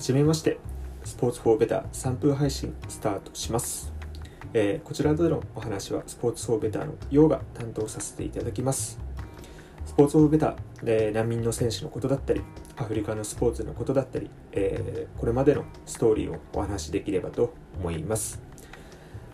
[0.00, 0.56] はじめまして。
[1.04, 3.92] スポーツフォーベター3分配信スタートします、
[4.54, 8.98] えーこちらでのお話はスポーツフォーベターのヨウが担当させていただきます。
[9.84, 12.40] スポーツフォーベターで難民の選手のことだったり
[12.78, 18.40] アフリカのスポーツのことだったり、えーこれまでのストーリーをお話しできればと思います。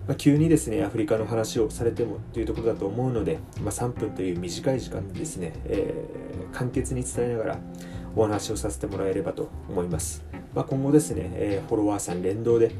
[0.09, 7.59] まあ、急にですねアフリカの話をされてもというところだと思うので、まあ、3分という短い時間でですね、えー簡潔に伝えながら
[8.17, 12.73] お話をさせてもらえればと思います、まあ、今後ですね、えーフォロワーさん連動で、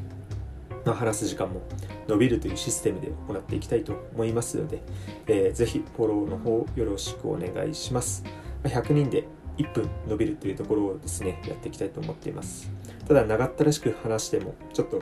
[0.85, 1.61] ま、話す時間も
[2.07, 4.81] 伸びるというシステムで行っていきたいと思いますので、
[5.27, 8.23] えーぜひフォローの方よろしくお願いします、
[8.63, 9.25] ま100人で
[9.57, 12.71] 1分伸びるというところをですねやっていきたいと思っています。
[13.07, 15.01] ただ長ったらしく話してもちょっと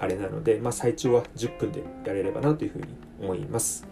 [0.00, 2.86] あれなので、まあ、最長は10分でやれればなというふうに
[3.20, 3.86] 思います。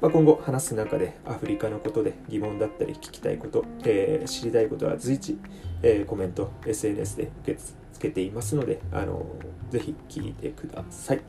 [0.00, 5.38] まあ、今後話す中でアフリカのことで疑問だったり聞きたいこと、えー知りたいことは随時、
[5.82, 9.24] えーコメント SNS で受け付けていますのであの
[9.70, 11.22] ぜひ聞いてください、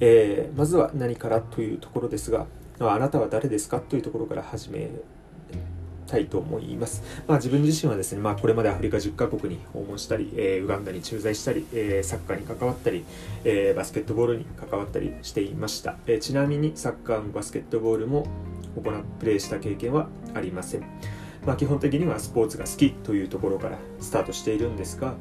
[0.00, 2.46] えーまずは何からというところですが
[2.80, 4.90] あなたは誰ですかというところから始め
[6.14, 7.02] たいと思います。
[7.26, 13.04] まあ、自分自身はですね、まあ、これまでアフリカ10カ国に訪問したり、えーウガンダに駐在したり、えーサッカーに関わったり、
[13.44, 15.96] えーバスケットボールに関わったりしていました。
[16.06, 18.26] えちなみにサッカーもバスケットボールも
[18.76, 20.82] 行うプレーした経験はありません。
[21.46, 25.14] まあ、基本的にはスポーツが好きというところからスタートしているんですが、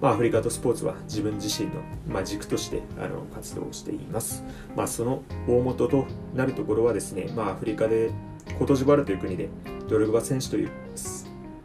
[0.00, 1.74] まあ、アフリカとスポーツは自分自身の、
[2.08, 4.42] まあ、軸としてあの活動をしています。
[4.76, 8.10] まあ、その大元となるところはですね、まあ、アフリカで
[8.58, 9.48] コトジボワルという国で
[9.88, 10.70] ドルバ選手という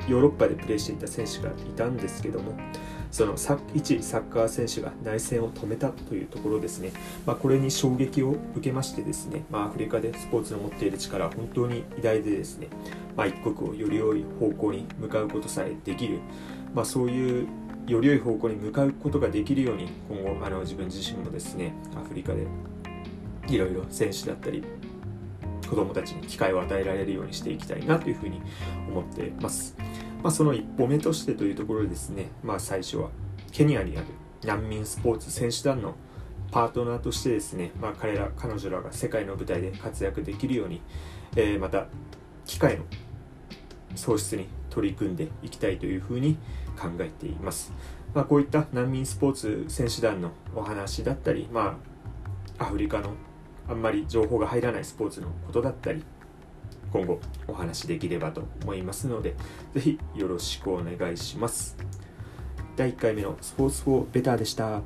[0.07, 2.53] ヨーロッパでプレーしていた選手がいたんですけども
[3.11, 6.91] そのサ一サッカー選手が内戦を止めたというところですね、
[7.27, 12.69] まあ、これに衝撃を受けましてですね、まあ、アフリカでスポーツの持っている力は本当に偉大でですね、
[13.15, 16.21] まあ、一国をより良い方向に向かうことさえできる、
[16.73, 17.47] まあ、そういう
[17.85, 22.47] より良い方向に向かうことができるように今後あの自分自身もですねアフリカで
[23.47, 24.63] いろいろ選手だったり
[25.73, 28.41] 子供たちに機会を与えられるようにしていきたいなというふうに
[28.87, 29.75] 思ってます。
[30.21, 33.09] まあ、その一歩目としてというところでですね、まあ、最初は
[33.51, 34.05] ケニアにある
[34.45, 35.95] 難民スポーツ選手団の
[36.51, 40.81] パートナーとしてですね、まあ、彼ら彼女らが世界の舞台で活躍できるように、
[41.35, 41.87] えーまた
[42.45, 42.83] 機会の
[43.95, 46.35] 創出に取り組んでいきたいというふうに
[46.77, 47.73] 考えています。
[48.13, 51.79] まあ、こういった難民スポーツ選手団のお話だったり、ま
[52.59, 53.11] あ、アフリカの
[53.67, 56.03] あんまり情報が入らないスポーツのことだったり
[56.91, 59.35] 今後お話できればと思いますので
[59.73, 61.75] 是非よろしくお願いします。
[62.75, 64.81] 第1回目のスポーツフォーベターでした。